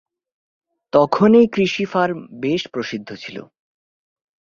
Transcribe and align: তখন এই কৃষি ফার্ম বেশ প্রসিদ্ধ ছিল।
তখন 0.93 1.29
এই 1.35 1.47
কৃষি 1.47 1.85
ফার্ম 1.85 2.19
বেশ 2.41 2.61
প্রসিদ্ধ 2.67 3.09
ছিল। 3.15 3.37